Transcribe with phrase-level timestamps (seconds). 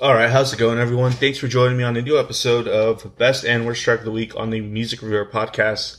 [0.00, 1.12] All right, how's it going, everyone?
[1.12, 4.10] Thanks for joining me on a new episode of Best and Worst Track of the
[4.10, 5.98] Week on the Music Reviewer podcast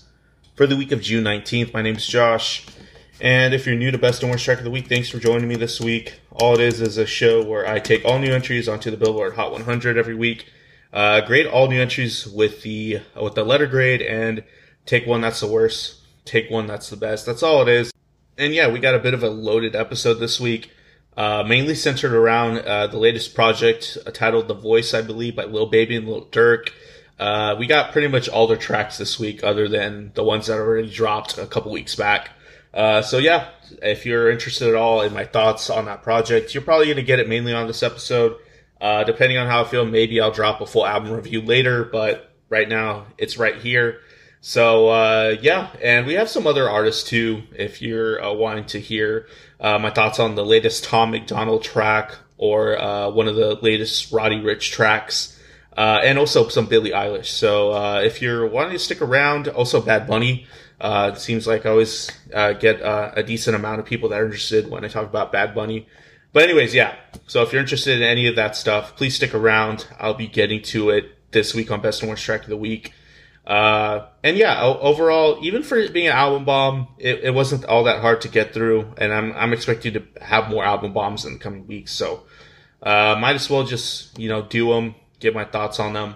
[0.55, 1.71] for the week of June 19th.
[1.71, 2.65] My name's Josh,
[3.19, 5.47] and if you're new to Best and Worst Track of the Week, thanks for joining
[5.47, 6.19] me this week.
[6.31, 9.35] All it is is a show where I take all new entries onto the Billboard
[9.35, 10.47] Hot 100 every week,
[10.91, 14.43] uh, grade all new entries with the with the letter grade, and
[14.87, 17.27] take one that's the worst, take one that's the best.
[17.27, 17.93] That's all it is.
[18.35, 20.71] And yeah, we got a bit of a loaded episode this week
[21.21, 25.43] uh, mainly centered around uh, the latest project uh, titled "The Voice," I believe, by
[25.45, 26.71] Lil Baby and Lil Durk.
[27.19, 30.57] Uh, we got pretty much all their tracks this week, other than the ones that
[30.57, 32.31] already dropped a couple weeks back.
[32.73, 33.49] Uh, so yeah,
[33.83, 37.03] if you're interested at all in my thoughts on that project, you're probably going to
[37.03, 38.37] get it mainly on this episode.
[38.79, 42.33] Uh, depending on how I feel, maybe I'll drop a full album review later, but
[42.49, 43.99] right now it's right here.
[44.43, 47.43] So uh, yeah, and we have some other artists too.
[47.55, 49.27] If you're uh, wanting to hear
[49.59, 54.11] uh, my thoughts on the latest Tom MacDonald track or uh, one of the latest
[54.11, 55.39] Roddy Ricch tracks,
[55.77, 57.27] uh, and also some Billie Eilish.
[57.27, 60.47] So uh, if you're wanting to stick around, also Bad Bunny.
[60.81, 64.83] it seems like I always get a decent amount of people that are interested when
[64.83, 65.87] I talk about Bad Bunny.
[66.33, 66.95] But anyways, yeah.
[67.27, 69.85] So if you're interested in any of that stuff, please stick around.
[69.99, 72.91] I'll be getting to it this week on Best and Worst Track of the Week.
[73.45, 78.01] Uh, and yeah, overall, even for being an album bomb, it, it, wasn't all that
[78.01, 78.93] hard to get through.
[78.97, 81.91] And I'm, I'm expecting to have more album bombs in the coming weeks.
[81.91, 82.23] So,
[82.83, 86.15] uh, might as well just, you know, do them, get my thoughts on them.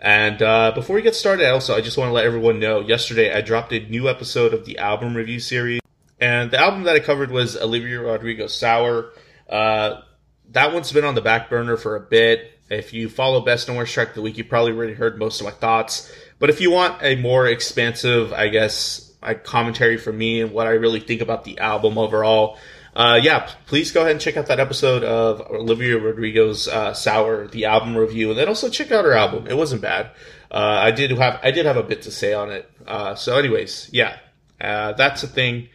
[0.00, 3.32] And, uh, before we get started, also, I just want to let everyone know yesterday
[3.32, 5.80] I dropped a new episode of the album review series.
[6.20, 9.12] And the album that I covered was Olivia Rodrigo Sour.
[9.48, 10.02] Uh,
[10.50, 12.52] that one's been on the back burner for a bit.
[12.70, 15.40] If you follow Best and Worst Track of the Week, you probably already heard most
[15.40, 16.12] of my thoughts.
[16.38, 20.66] But if you want a more expansive, I guess, like commentary from me and what
[20.66, 22.58] I really think about the album overall,
[22.94, 27.46] uh, yeah, please go ahead and check out that episode of Olivia Rodrigo's uh, Sour,
[27.48, 29.46] the album review, and then also check out her album.
[29.46, 30.10] It wasn't bad.
[30.50, 32.70] Uh, I did have I did have a bit to say on it.
[32.86, 34.18] Uh, so, anyways, yeah,
[34.60, 35.68] uh, that's a thing.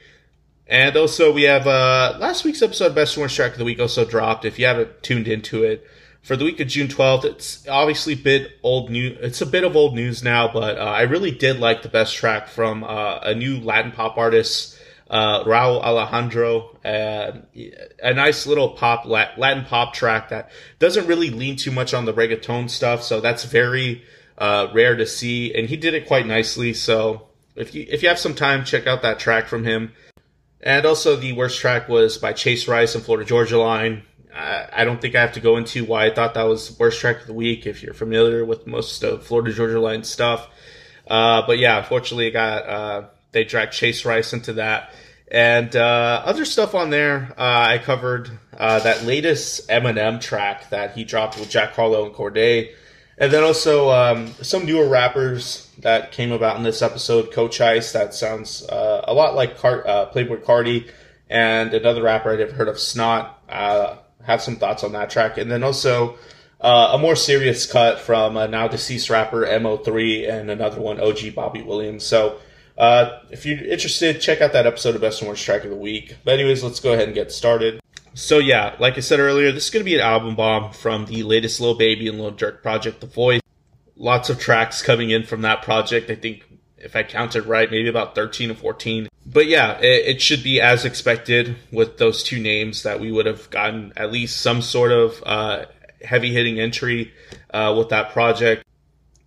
[0.67, 4.05] And also, we have uh, last week's episode, Best Worst Track of the Week, also
[4.05, 4.45] dropped.
[4.45, 5.85] If you haven't tuned into it,
[6.23, 7.25] for the week of June 12th.
[7.25, 9.17] It's obviously a bit old news.
[9.21, 12.15] It's a bit of old news now, but uh, I really did like the best
[12.15, 14.79] track from uh, a new Latin pop artist,
[15.09, 16.77] uh, Rauw Alejandro.
[16.83, 22.13] a nice little pop Latin pop track that doesn't really lean too much on the
[22.13, 24.03] reggaeton stuff, so that's very
[24.37, 25.53] uh, rare to see.
[25.53, 26.73] And he did it quite nicely.
[26.73, 29.91] So if you if you have some time, check out that track from him.
[30.65, 34.03] And also, the worst track was by Chase Rice and Florida Georgia Line.
[34.35, 37.21] I don't think I have to go into why I thought that was worst track
[37.21, 40.49] of the week if you're familiar with most of Florida Georgia Line stuff.
[41.07, 44.91] Uh, but yeah, unfortunately, got uh, they dragged Chase Rice into that.
[45.29, 50.95] And uh, other stuff on there, uh, I covered uh, that latest Eminem track that
[50.95, 52.71] he dropped with Jack Harlow and Cordae.
[53.17, 57.31] And then also um, some newer rappers that came about in this episode.
[57.31, 59.83] Coach Ice, that sounds uh, a lot like Car-
[60.13, 60.89] Playboi Carti.
[61.29, 63.39] And another rapper I'd have heard of, Snot
[64.23, 66.17] have some thoughts on that track, and then also
[66.61, 71.35] uh, a more serious cut from a now deceased rapper Mo3 and another one OG
[71.35, 72.05] Bobby Williams.
[72.05, 72.39] So
[72.77, 75.75] uh, if you're interested, check out that episode of Best and Worst Track of the
[75.75, 76.17] Week.
[76.23, 77.79] But anyways, let's go ahead and get started.
[78.15, 81.05] So yeah, like I said earlier, this is going to be an album bomb from
[81.05, 83.41] the latest Lil Baby and Lil Durk project, The Voice.
[83.95, 86.09] Lots of tracks coming in from that project.
[86.09, 86.45] I think
[86.77, 89.07] if I counted right, maybe about 13 or 14.
[89.33, 93.25] But yeah, it, it, should be as expected with those two names that we would
[93.25, 95.65] have gotten at least some sort of uh,
[96.03, 97.11] heavy hitting entry
[97.51, 98.63] uh, with that project.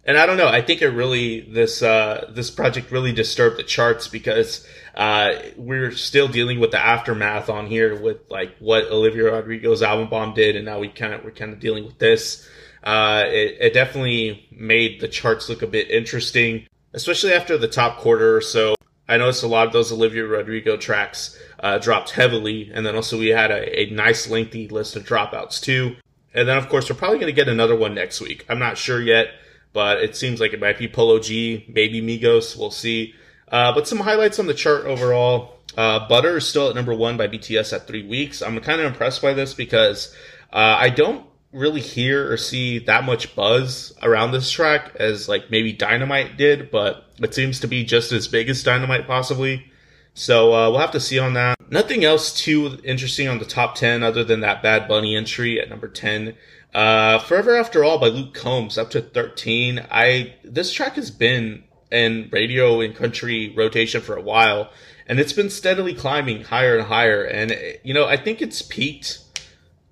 [0.05, 0.47] And I don't know.
[0.47, 5.91] I think it really this uh, this project really disturbed the charts because uh, we're
[5.91, 10.55] still dealing with the aftermath on here with like what Olivia Rodrigo's album bomb did,
[10.55, 12.49] and now we kind of we're kind of dealing with this.
[12.85, 17.99] Uh, it, it definitely made the charts look a bit interesting especially after the top
[17.99, 18.76] quarter or so.
[19.09, 23.19] I noticed a lot of those Olivia Rodrigo tracks uh, dropped heavily, and then also
[23.19, 25.97] we had a, a, nice lengthy list of dropouts too.
[26.35, 28.45] And then of course we're probably going to get another one next week.
[28.49, 29.29] I'm not sure yet,
[29.73, 32.57] but it seems like it might be Polo G, maybe Migos.
[32.57, 33.15] We'll see.
[33.49, 35.57] Uh, but some highlights on the chart overall.
[35.77, 38.43] Uh, Butter is still at number one by BTS at three weeks.
[38.43, 40.15] I'm kind of impressed by this because
[40.53, 45.51] uh, I don't really hear or see that much buzz around this track as like
[45.51, 49.71] maybe Dynamite did, but it seems to be just as big as Dynamite possibly.
[50.15, 51.57] So uh, we'll have to see on that.
[51.71, 55.69] Nothing else too interesting on the top 10 other than that Bad Bunny entry at
[55.69, 56.35] number 10.
[56.75, 59.87] Uh, Forever After All by Luke Combs up to 13.
[59.91, 64.71] I this track has been in radio and country rotation for a while,
[65.07, 67.23] and it's been steadily climbing higher and higher.
[67.25, 69.21] And you know, I think it's peaked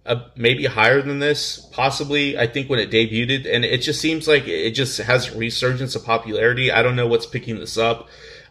[0.07, 2.39] uh, maybe higher than this, possibly.
[2.39, 6.05] I think when it debuted, and it just seems like it just has resurgence of
[6.05, 6.71] popularity.
[6.71, 8.09] I don't know what's picking this up.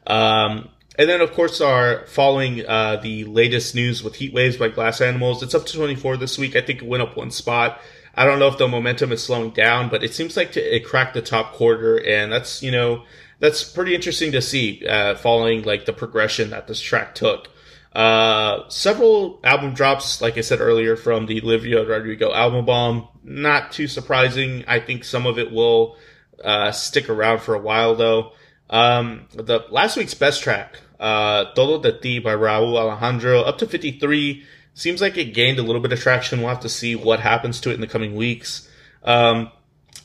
[0.07, 4.69] Um, and then, of course, our following uh, the latest news with Heat Waves by
[4.69, 5.41] Glass Animals.
[5.41, 6.55] It's up to 24 this week.
[6.55, 7.79] I think it went up one spot.
[8.15, 11.15] I don't know if the momentum is slowing down, but it seems like it cracked
[11.15, 13.03] the top quarter, and that's you know
[13.39, 17.49] that's pretty interesting to see, uh, following like the progression that this track took.
[17.93, 23.07] Uh, several album drops, like I said earlier, from the Olivia Rodrigo album bomb.
[23.23, 24.65] Not too surprising.
[24.67, 25.97] I think some of it will
[26.43, 28.31] uh, stick around for a while, though.
[28.69, 33.67] Um, the last week's best track, uh, Todo de Ti by Rauw Alejandro, up to
[33.67, 34.43] 53.
[34.73, 36.39] Seems like it gained a little bit of traction.
[36.39, 38.67] We'll have to see what happens to it in the coming weeks.
[39.03, 39.51] Um,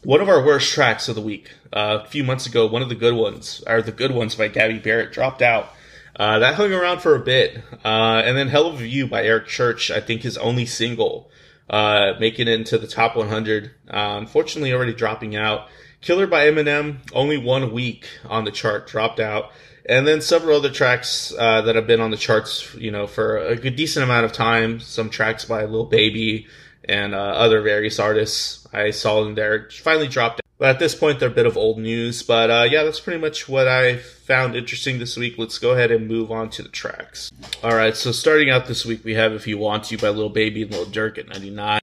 [0.04, 1.50] one of our worst tracks of the week.
[1.72, 4.48] Uh, a few months ago, one of the good ones, or the good ones by
[4.48, 5.70] Gabby Barrett, dropped out.
[6.18, 7.62] Uh, that hung around for a bit.
[7.84, 11.30] Uh, and then Hell of a View by Eric Church, I think his only single,
[11.70, 13.66] uh, making it into the top 100.
[13.88, 15.68] Uh, unfortunately, already dropping out.
[16.00, 19.50] Killer by Eminem, only one week on the chart, dropped out
[19.88, 23.38] and then several other tracks uh, that have been on the charts, you know, for
[23.38, 24.80] a good decent amount of time.
[24.80, 26.46] Some tracks by Lil Baby
[26.84, 30.42] and uh, other various artists I saw in there finally dropped.
[30.58, 32.22] But at this point, they're a bit of old news.
[32.22, 35.38] But uh, yeah, that's pretty much what I found interesting this week.
[35.38, 37.30] Let's go ahead and move on to the tracks.
[37.62, 40.30] All right, so starting out this week, we have "If You Want To" by Lil
[40.30, 41.80] Baby and Lil Durk at 99.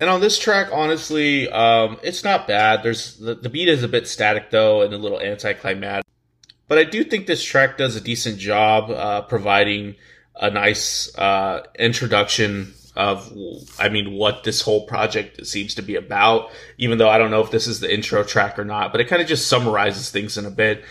[0.00, 2.82] And on this track, honestly, um, it's not bad.
[2.82, 6.04] There's the, the beat is a bit static though, and a little anticlimactic.
[6.66, 9.96] But I do think this track does a decent job uh, providing
[10.36, 13.32] a nice uh, introduction of,
[13.78, 16.50] I mean, what this whole project seems to be about.
[16.78, 19.08] Even though I don't know if this is the intro track or not, but it
[19.08, 20.84] kind of just summarizes things in a bit.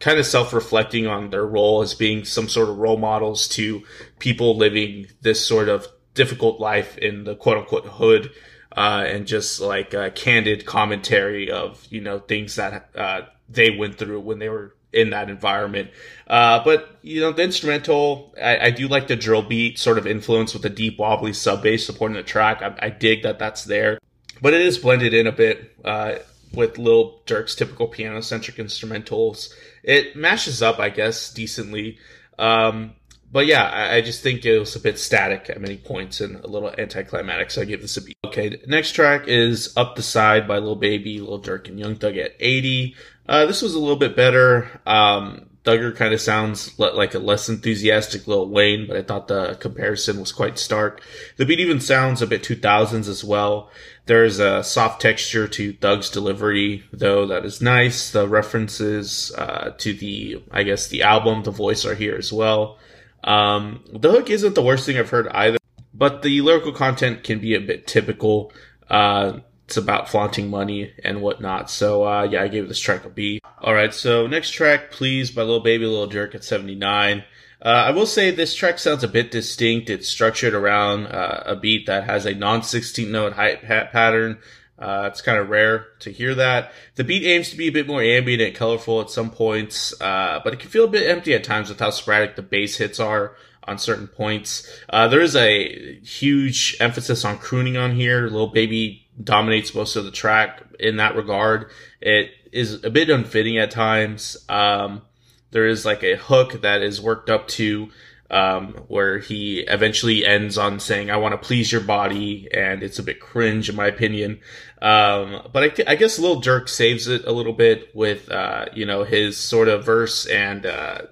[0.00, 3.82] Kind of self reflecting on their role as being some sort of role models to
[4.18, 8.30] people living this sort of difficult life in the quote unquote hood.
[8.76, 13.96] Uh, and just like a candid commentary of you know things that uh, they went
[13.98, 15.90] through when they were in that environment.
[16.26, 20.06] Uh, but you know, the instrumental, I, I, do like the drill beat sort of
[20.06, 22.62] influence with the deep wobbly sub bass supporting the track.
[22.62, 23.98] I, I, dig that that's there,
[24.40, 26.16] but it is blended in a bit uh,
[26.54, 29.52] with Lil Durk's typical piano centric instrumentals.
[29.82, 31.98] It mashes up, I guess, decently.
[32.38, 32.94] Um,
[33.30, 36.36] but yeah, I, I, just think it was a bit static at many points and
[36.36, 38.14] a little anticlimactic, so I give this a B.
[38.24, 42.16] Okay, next track is Up the Side by Lil Baby, Lil Durk, and Young Thug
[42.16, 42.94] at 80.
[43.26, 44.68] Uh, this was a little bit better.
[44.86, 49.56] Um, Thugger kind of sounds like a less enthusiastic Lil Wayne, but I thought the
[49.60, 51.00] comparison was quite stark.
[51.38, 53.70] The beat even sounds a bit 2000s as well.
[54.04, 58.10] There's a soft texture to Thug's delivery, though that is nice.
[58.10, 62.78] The references uh, to the, I guess, the album, the voice are here as well.
[63.22, 65.56] Um, the hook isn't the worst thing I've heard either,
[65.94, 68.52] but the lyrical content can be a bit typical.
[68.90, 71.70] Uh, it's about flaunting money and whatnot.
[71.70, 73.40] So uh, yeah, I gave this track a B.
[73.60, 77.24] All right, so next track, please, by Little Baby, Little Durk at 79.
[77.62, 79.88] Uh, I will say this track sounds a bit distinct.
[79.88, 84.38] It's structured around uh, a beat that has a non 16 note hi hat pattern.
[84.78, 86.72] Uh, it's kind of rare to hear that.
[86.96, 90.40] The beat aims to be a bit more ambient and colorful at some points, uh,
[90.44, 93.00] but it can feel a bit empty at times with how sporadic the bass hits
[93.00, 94.68] are on certain points.
[94.90, 98.22] Uh, there is a huge emphasis on crooning on here.
[98.22, 101.70] Little Baby dominates most of the track in that regard.
[102.00, 104.36] It is a bit unfitting at times.
[104.48, 105.02] Um,
[105.50, 107.90] there is like a hook that is worked up to
[108.30, 112.48] um, where he eventually ends on saying, I want to please your body.
[112.52, 114.40] And it's a bit cringe, in my opinion.
[114.82, 118.84] Um, but I, I, guess Lil Durk saves it a little bit with, uh, you
[118.84, 121.02] know, his sort of verse and, uh,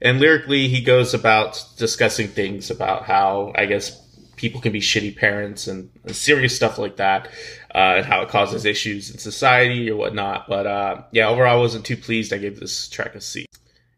[0.00, 4.00] and lyrically, he goes about discussing things about how, I guess,
[4.38, 7.26] people can be shitty parents and, serious stuff like that,
[7.74, 10.48] uh, and how it causes issues in society or whatnot.
[10.48, 12.32] But uh, yeah, overall, I wasn't too pleased.
[12.32, 13.44] I gave this track a C.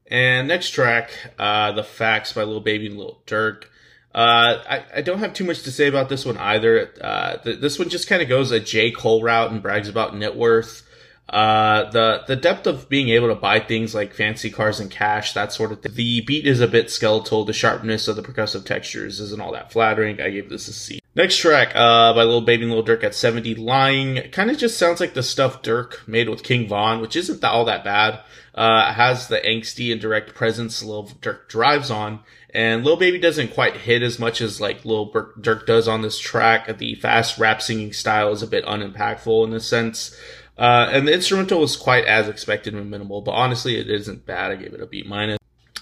[0.09, 3.67] And next track, uh, "The Facts" by Lil Baby and Lil Durk.
[4.13, 6.93] Uh, I, I don't have too much to say about this one either.
[7.01, 8.91] Uh, th- this one just kind of goes a J.
[8.91, 10.83] Cole route and brags about net worth.
[11.31, 15.33] Uh, the the depth of being able to buy things like fancy cars and cash,
[15.33, 15.95] that sort of thing.
[15.95, 17.45] The beat is a bit skeletal.
[17.45, 20.21] The sharpness of the percussive textures isn't all that flattering.
[20.21, 21.01] I gave this a C.
[21.15, 24.31] Next track, uh, by Little Baby and Lil Durk at 70, Lying.
[24.31, 27.65] Kind of just sounds like the stuff Durk made with King Von, which isn't all
[27.65, 28.21] that bad.
[28.55, 32.21] Uh, has the angsty and direct presence Lil Durk drives on.
[32.53, 36.19] And Lil Baby doesn't quite hit as much as like Lil Durk does on this
[36.19, 36.79] track.
[36.79, 40.17] The fast rap singing style is a bit unimpactful in a sense.
[40.61, 44.53] Uh, and the instrumental was quite as expected and minimal, but honestly, it isn't bad.
[44.53, 45.39] I gave it a B minus.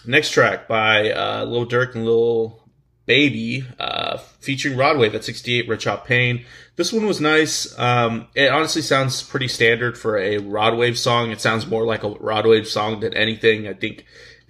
[0.06, 2.62] Next track by uh, Lil Durk and Lil
[3.04, 6.44] Baby, uh, featuring Rod Wave at 68, Rich Off Pain.
[6.76, 7.76] This one was nice.
[7.76, 11.32] Um, it honestly sounds pretty standard for a Rod Wave song.
[11.32, 13.66] It sounds more like a Rod Wave song than anything.
[13.66, 14.04] I think,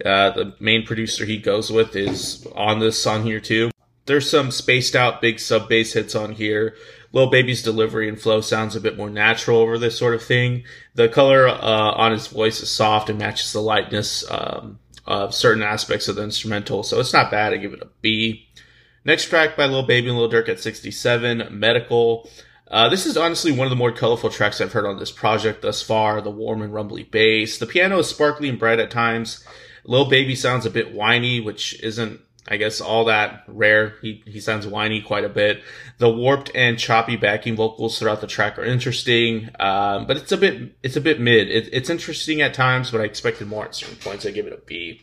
[0.05, 3.71] uh, the main producer he goes with is on this song here too.
[4.05, 6.75] There's some spaced out big sub bass hits on here.
[7.11, 10.63] Lil Baby's delivery and flow sounds a bit more natural over this sort of thing.
[10.93, 15.63] The color uh, on his voice is soft and matches the lightness um, of certain
[15.63, 17.53] aspects of the instrumental, so it's not bad.
[17.53, 18.47] I give it a B.
[19.05, 22.29] Next track by Lil Baby and Lil Durk at 67, Medical.
[22.67, 25.63] Uh, this is honestly one of the more colorful tracks I've heard on this project
[25.63, 26.21] thus far.
[26.21, 27.57] The warm and rumbly bass.
[27.57, 29.43] The piano is sparkly and bright at times.
[29.85, 33.95] Lil Baby sounds a bit whiny, which isn't I guess all that rare.
[34.01, 35.61] He he sounds whiny quite a bit.
[35.99, 40.37] The warped and choppy backing vocals throughout the track are interesting, um, but it's a
[40.37, 41.49] bit it's a bit mid.
[41.49, 44.25] It, it's interesting at times, but I expected more at certain points.
[44.25, 45.01] I give it a B.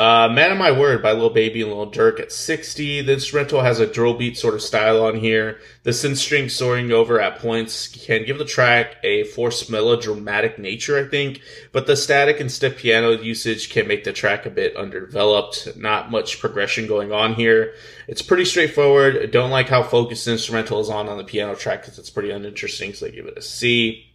[0.00, 3.02] Uh, Man of My Word by Lil Baby and Lil Durk at 60.
[3.02, 5.60] The instrumental has a drill beat sort of style on here.
[5.82, 10.98] The synth string soaring over at points can give the track a forced melodramatic nature,
[10.98, 11.42] I think,
[11.72, 15.76] but the static and stiff piano usage can make the track a bit underdeveloped.
[15.76, 17.74] Not much progression going on here.
[18.08, 19.30] It's pretty straightforward.
[19.30, 22.30] don't like how focused the instrumental is on on the piano track because it's pretty
[22.30, 24.09] uninteresting, so I give it a C.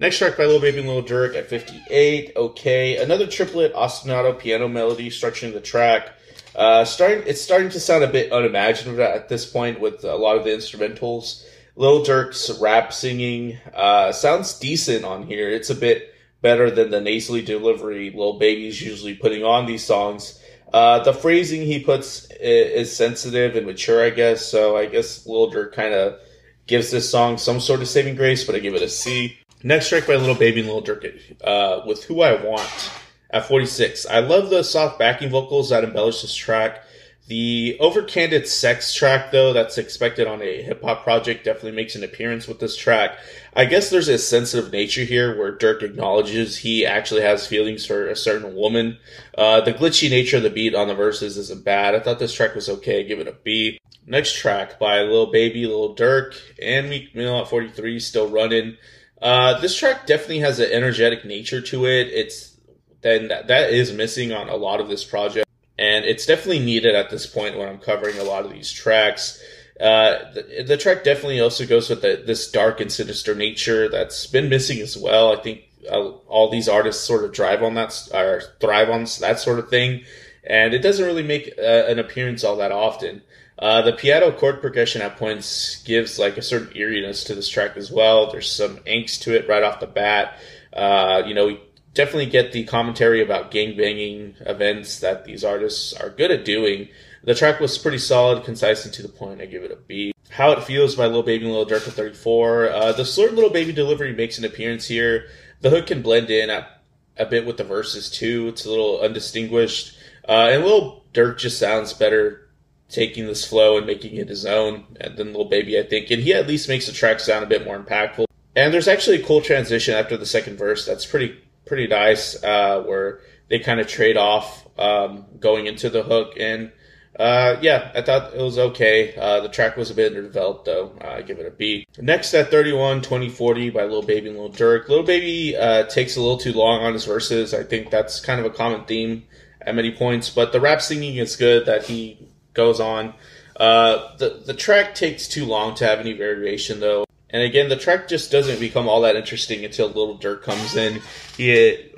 [0.00, 2.32] Next track by Little Baby and Lil Durk at 58.
[2.34, 6.14] Okay, another triplet ostinato piano melody structuring the track.
[6.56, 10.38] Uh, starting, it's starting to sound a bit unimaginative at this point with a lot
[10.38, 11.44] of the instrumentals.
[11.76, 15.50] Little Durk's rap singing uh, sounds decent on here.
[15.50, 20.42] It's a bit better than the nasally delivery Little Baby's usually putting on these songs.
[20.72, 24.46] Uh, the phrasing he puts is sensitive and mature, I guess.
[24.46, 26.18] So I guess Little Durk kind of
[26.66, 29.36] gives this song some sort of saving grace, but I give it a C.
[29.62, 32.90] Next track by Little Baby and Little Durk uh, with Who I Want
[33.28, 34.06] at 46.
[34.06, 36.82] I love the soft backing vocals that embellish this track.
[37.26, 42.02] The overcandid sex track, though, that's expected on a hip hop project, definitely makes an
[42.02, 43.18] appearance with this track.
[43.54, 48.08] I guess there's a sensitive nature here where Durk acknowledges he actually has feelings for
[48.08, 48.96] a certain woman.
[49.36, 51.94] Uh, the glitchy nature of the beat on the verses isn't bad.
[51.94, 53.04] I thought this track was okay.
[53.04, 53.78] Give it a B.
[54.06, 58.78] Next track by Lil Baby, Lil Durk, and Meek Mill at 43, still running.
[59.20, 62.08] Uh, this track definitely has an energetic nature to it.
[62.08, 62.56] It's
[63.02, 65.46] then that, that is missing on a lot of this project,
[65.78, 69.42] and it's definitely needed at this point when I'm covering a lot of these tracks.
[69.78, 74.26] Uh, the, the, track definitely also goes with the, this dark and sinister nature that's
[74.26, 75.34] been missing as well.
[75.34, 79.38] I think uh, all these artists sort of drive on that or thrive on that
[79.38, 80.04] sort of thing,
[80.44, 83.22] and it doesn't really make uh, an appearance all that often.
[83.60, 87.76] Uh, the piano chord progression at points gives like a certain eeriness to this track
[87.76, 88.32] as well.
[88.32, 90.38] There's some angst to it right off the bat.
[90.72, 91.60] Uh, you know, we
[91.92, 96.88] definitely get the commentary about gang banging events that these artists are good at doing.
[97.22, 99.42] The track was pretty solid, concise, and to the point.
[99.42, 100.14] I give it a B.
[100.30, 102.70] How It Feels by Little Baby and Lil Durk at 34.
[102.70, 105.26] Uh, the slurred Lil Baby delivery makes an appearance here.
[105.60, 106.80] The hook can blend in at,
[107.18, 108.48] a bit with the verses too.
[108.48, 109.98] It's a little undistinguished.
[110.26, 112.48] Uh, and Little Durk just sounds better
[112.90, 116.10] taking this flow and making it his own and then little Baby, I think.
[116.10, 118.26] And he at least makes the track sound a bit more impactful.
[118.56, 122.82] And there's actually a cool transition after the second verse that's pretty pretty nice, uh,
[122.82, 126.34] where they kind of trade off um, going into the hook.
[126.38, 126.72] And
[127.18, 129.14] uh, yeah, I thought it was okay.
[129.16, 130.92] Uh, the track was a bit underdeveloped though.
[131.00, 131.86] I give it a B.
[131.98, 134.88] Next at 31, 2040 by little Baby and Lil Durk.
[134.88, 137.54] Lil Baby uh, takes a little too long on his verses.
[137.54, 139.24] I think that's kind of a common theme
[139.60, 142.29] at many points, but the rap singing is good that he
[142.60, 143.14] goes on.
[143.56, 147.76] Uh, the the track takes too long to have any variation though, and again the
[147.76, 151.00] track just doesn't become all that interesting until Little Durk comes in.
[151.38, 151.50] He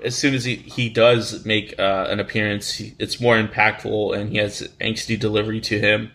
[0.05, 4.39] as soon as he he does make uh, an appearance, it's more impactful and he
[4.39, 6.13] has angsty delivery to him.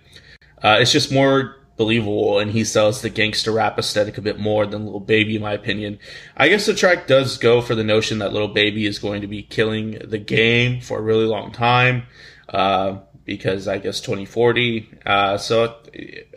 [0.63, 4.65] Uh, it's just more believable and he sells the gangster rap aesthetic a bit more
[4.65, 5.99] than Little Baby, in my opinion.
[6.35, 9.27] I guess the track does go for the notion that Little Baby is going to
[9.27, 12.07] be killing the game for a really long time.
[12.49, 14.89] Uh, because I guess 2040.
[15.05, 15.75] Uh, so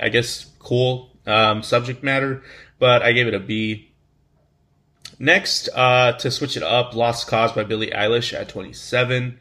[0.02, 2.42] I guess cool um, subject matter,
[2.78, 3.92] but I gave it a B.
[5.18, 9.38] Next, uh, to switch it up, Lost Cause by Billie Eilish at 27.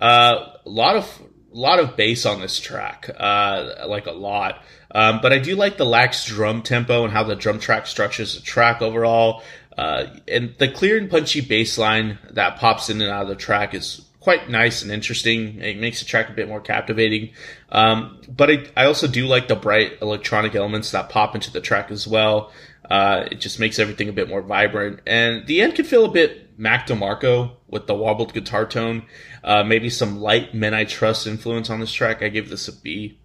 [0.00, 4.62] Uh, a lot of lot of bass on this track, uh, like a lot.
[4.90, 8.34] Um, but I do like the lax drum tempo and how the drum track structures
[8.34, 9.42] the track overall.
[9.76, 13.36] Uh, and the clear and punchy bass line that pops in and out of the
[13.36, 15.60] track is quite nice and interesting.
[15.60, 17.30] It makes the track a bit more captivating.
[17.70, 21.60] Um, but I, I, also do like the bright electronic elements that pop into the
[21.60, 22.50] track as well.
[22.90, 25.00] Uh, it just makes everything a bit more vibrant.
[25.06, 29.04] And the end can feel a bit Mac DeMarco with the wobbled guitar tone.
[29.44, 32.22] Uh, maybe some light Men I Trust influence on this track.
[32.22, 33.18] I give this a B.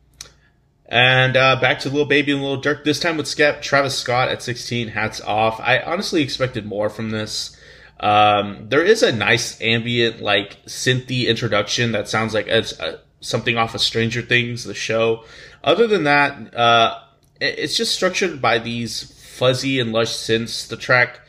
[0.92, 2.84] And uh, back to Little Baby and Little Durk.
[2.84, 4.90] This time with Skep, Travis Scott at 16.
[4.90, 5.58] Hats off.
[5.62, 7.58] I honestly expected more from this.
[8.02, 13.58] Um, there is a nice ambient, like synthy introduction that sounds like it's, uh, something
[13.58, 15.24] off of Stranger Things, the show.
[15.64, 17.00] Other than that, uh,
[17.40, 20.68] it's just structured by these fuzzy and lush synths.
[20.68, 21.22] The track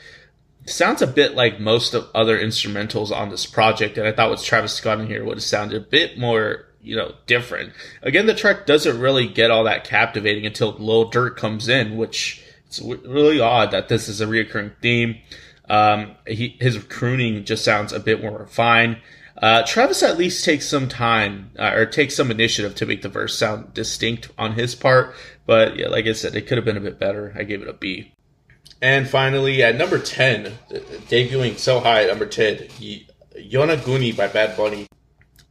[0.66, 4.42] sounds a bit like most of other instrumentals on this project, and I thought with
[4.42, 7.72] Travis Scott in here would have sounded a bit more, you know, different.
[8.02, 12.42] Again, the track doesn't really get all that captivating until Lil Durk comes in, which
[12.66, 15.18] it's really odd that this is a reoccurring theme.
[15.68, 18.98] Um, he, his crooning just sounds a bit more refined.
[19.40, 23.08] Uh, Travis at least takes some time uh, or takes some initiative to make the
[23.08, 25.14] verse sound distinct on his part.
[25.46, 27.34] But yeah, like I said, it could have been a bit better.
[27.36, 28.12] I gave it a B.
[28.80, 30.52] And finally, at number 10,
[31.08, 32.56] debuting so high at number 10,
[33.38, 34.86] Yonaguni by Bad Bunny.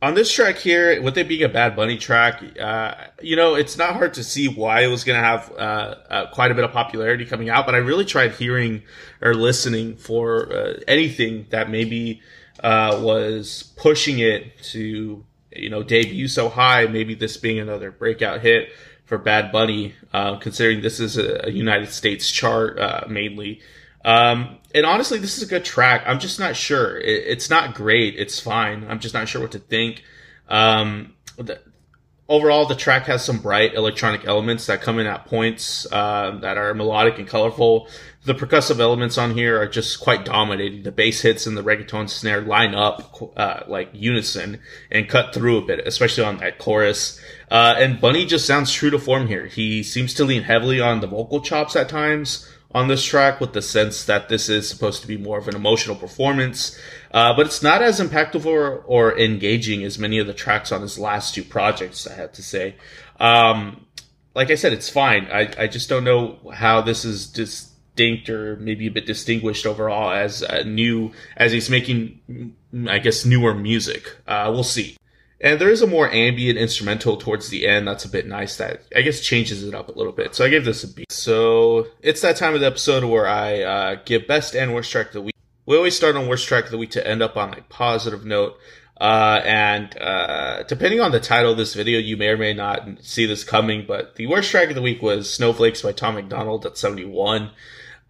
[0.03, 3.77] On this track here, with it being a Bad Bunny track, uh, you know, it's
[3.77, 6.63] not hard to see why it was going to have uh, uh, quite a bit
[6.63, 8.81] of popularity coming out, but I really tried hearing
[9.21, 12.19] or listening for uh, anything that maybe
[12.63, 16.87] uh, was pushing it to you know debut so high.
[16.87, 18.69] Maybe this being another breakout hit
[19.05, 23.61] for Bad Bunny, uh, considering this is a, a United States chart mainly.
[24.03, 26.03] Um, and honestly, this is a good track.
[26.05, 26.97] I'm just not sure.
[26.97, 28.15] It, it's not great.
[28.17, 28.85] It's fine.
[28.89, 30.03] I'm just not sure what to think.
[30.47, 31.61] Um, the,
[32.27, 36.57] overall, the track has some bright electronic elements that come in at points uh, that
[36.57, 37.87] are melodic and colorful.
[38.23, 40.83] The percussive elements on here are just quite dominating.
[40.83, 45.57] The bass hits and the reggaeton snare line up uh, like unison and cut through
[45.57, 47.19] a bit, especially on that chorus.
[47.49, 49.47] Uh, and Bunny just sounds true to form here.
[49.47, 53.53] He seems to lean heavily on the vocal chops at times on this track with
[53.53, 56.79] the sense that this is supposed to be more of an emotional performance.
[57.13, 60.81] Uh, but it's not as impactful or, or, engaging as many of the tracks on
[60.81, 62.75] his last two projects, I have to say.
[63.19, 63.85] Um,
[64.33, 65.27] like I said, it's fine.
[65.31, 70.11] I, I just don't know how this is distinct or maybe a bit distinguished overall
[70.11, 72.55] as a new, as he's making,
[72.87, 74.15] I guess, newer music.
[74.25, 74.95] Uh, we'll see.
[75.43, 78.83] And there is a more ambient instrumental towards the end that's a bit nice that
[78.95, 80.35] I guess changes it up a little bit.
[80.35, 81.05] So I gave this a B.
[81.09, 85.07] So it's that time of the episode where I uh, give best and worst track
[85.07, 85.35] of the week.
[85.65, 88.23] We always start on worst track of the week to end up on a positive
[88.23, 88.55] note.
[88.99, 92.87] Uh, and uh, depending on the title of this video, you may or may not
[93.01, 96.67] see this coming, but the worst track of the week was Snowflakes by Tom MacDonald
[96.67, 97.49] at 71.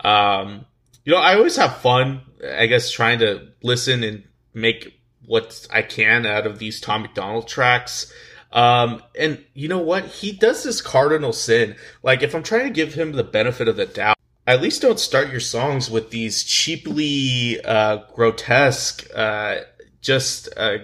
[0.02, 0.65] Um,
[1.06, 5.81] you know, I always have fun, I guess, trying to listen and make what I
[5.81, 8.12] can out of these Tom MacDonald tracks.
[8.51, 10.05] Um, and you know what?
[10.05, 11.75] He does this cardinal sin.
[12.03, 14.99] Like, if I'm trying to give him the benefit of the doubt, at least don't
[14.99, 19.60] start your songs with these cheaply, uh, grotesque, uh,
[20.01, 20.79] just, uh,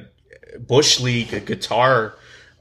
[0.60, 2.16] Bush League guitar,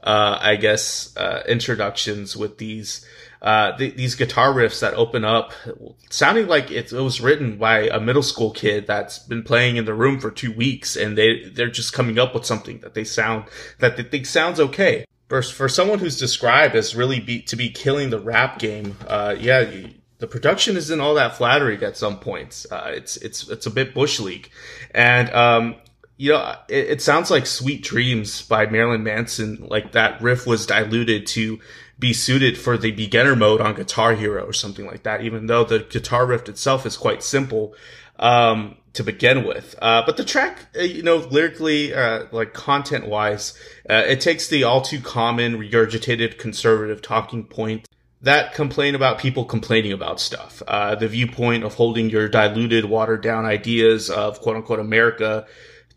[0.07, 3.05] uh, I guess, uh, introductions with these,
[3.41, 5.51] uh, th- these guitar riffs that open up,
[6.09, 9.83] sounding like it, it, was written by a middle school kid that's been playing in
[9.83, 13.03] the room for two weeks, and they they're just coming up with something that they
[13.03, 13.43] sound
[13.79, 15.03] that they think sounds okay.
[15.27, 19.35] For for someone who's described as really be, to be killing the rap game, uh,
[19.37, 19.65] yeah.
[20.19, 22.65] the production isn't all that flattering at some points.
[22.71, 24.49] Uh, it's it's it's a bit bush league,
[24.91, 25.75] and um,
[26.17, 29.67] you know, it, it, sounds like Sweet Dreams by Marilyn Manson.
[29.69, 31.59] Like that riff was diluted to
[31.99, 35.63] be suited for the beginner mode on Guitar Hero or something like that, even though
[35.63, 37.75] the guitar riff itself is quite simple,
[38.17, 39.75] um, to begin with.
[39.79, 43.53] Uh, but the track, uh, you know, lyrically, uh, like content wise,
[43.87, 47.87] uh, it takes the all too common regurgitated conservative talking point
[48.21, 50.63] that complain about people complaining about stuff.
[50.67, 55.45] Uh, the viewpoint of holding your diluted, watered down ideas of quote unquote America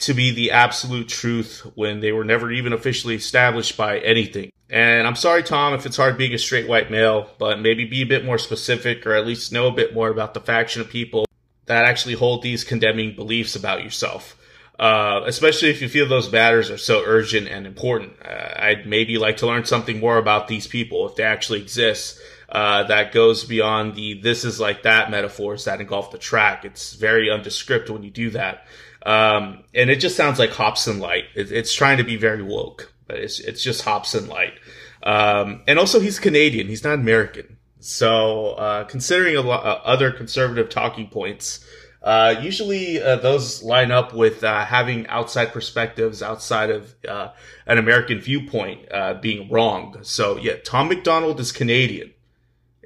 [0.00, 4.50] to be the absolute truth when they were never even officially established by anything.
[4.68, 8.02] And I'm sorry, Tom, if it's hard being a straight white male, but maybe be
[8.02, 10.88] a bit more specific or at least know a bit more about the faction of
[10.88, 11.26] people
[11.66, 14.36] that actually hold these condemning beliefs about yourself.
[14.78, 18.14] Uh, especially if you feel those matters are so urgent and important.
[18.24, 22.18] Uh, I'd maybe like to learn something more about these people if they actually exist.
[22.50, 26.64] Uh, that goes beyond the this is like that metaphors that engulf the track.
[26.64, 28.66] It's very undescript when you do that.
[29.06, 31.24] Um, and it just sounds like Hopsin Light.
[31.34, 34.54] It, it's trying to be very woke, but it's it's just Hopsin Light.
[35.02, 36.66] Um, and also he's Canadian.
[36.66, 37.56] He's not American.
[37.78, 41.64] So uh, considering a lot uh, other conservative talking points,
[42.02, 47.30] uh, usually uh, those line up with uh, having outside perspectives outside of uh,
[47.66, 48.88] an American viewpoint
[49.22, 49.98] being wrong.
[50.02, 52.12] So yeah, Tom MacDonald is Canadian.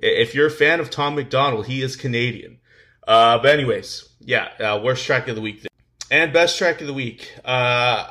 [0.05, 2.59] If you're a fan of Tom MacDonald, he is Canadian.
[3.07, 5.67] Uh, but anyways, yeah, worst track of the week.
[6.11, 7.33] And best track of the week.
[7.39, 7.49] Uh,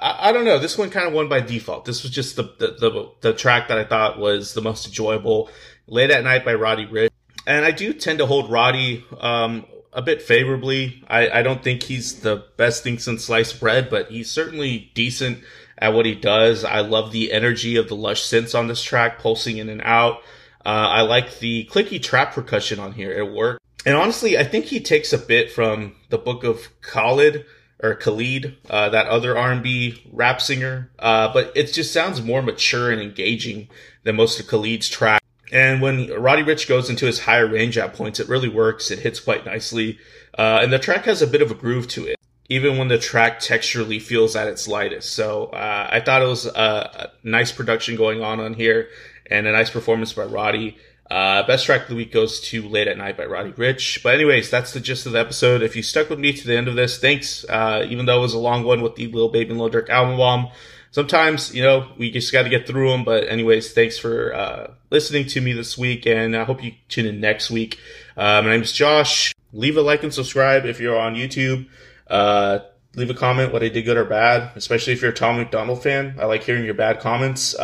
[0.02, 0.58] I, I, don't know.
[0.58, 1.86] This one kind of won by default.
[1.86, 5.50] This was just the, the, the, the, track that I thought was the most enjoyable.
[5.86, 7.12] Late at Night by Roddy Ricch.
[7.46, 11.04] And I do tend to hold Roddy, um, a bit favorably.
[11.08, 15.44] I, I don't think he's the best thing since sliced bread, but he's certainly decent
[15.78, 16.64] at what he does.
[16.64, 20.24] I love the energy of the lush synths on this track, pulsing in and out.
[20.66, 23.12] Uh, I like the clicky trap percussion on here.
[23.12, 23.60] It works.
[23.86, 27.46] And honestly, I think he takes a bit from the book of Khalid
[27.82, 30.90] or Khalid, uh, that other R&B rap singer.
[30.98, 33.68] Uh, but it just sounds more mature and engaging
[34.04, 35.26] than most of Khalid's tracks.
[35.52, 38.90] And when Roddy Ricch goes into his higher range at points, it really works.
[38.90, 40.00] It hits quite nicely.
[40.36, 42.18] Uh, and the track has a bit of a groove to it,
[42.50, 45.14] even when the track texturally feels at its lightest.
[45.14, 48.88] So, uh, I thought it was a, nice production going on on here
[49.30, 50.78] and a nice performance by Roddy.
[51.10, 54.02] Uh, best track of the week goes to Late at Night by Roddy Ricch.
[54.02, 55.62] But anyways, that's the gist of the episode.
[55.62, 57.46] If you stuck with me to the end of this, thanks.
[57.48, 59.90] Uh, even though it was a long one with the Lil Baby and Lil Durk
[59.90, 60.50] album bomb
[60.94, 63.04] sometimes, you know, we just got to get through them.
[63.04, 67.06] But anyways, thanks for uh, listening to me this week, and I hope you tune
[67.06, 67.80] in next week.
[68.16, 69.34] Uh, my name is Josh.
[69.52, 71.68] Leave a like and subscribe if you're on YouTube.
[72.08, 72.60] Uh,
[72.96, 75.84] leave a comment what I did good or bad, especially if you're a Tom MacDonald
[75.84, 76.16] fan.
[76.20, 77.56] I like hearing your bad comments.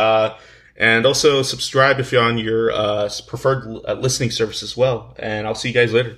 [0.80, 5.14] And also subscribe if you're on your uh, preferred uh, listening service as well.
[5.20, 6.18] And I'll see you guys later.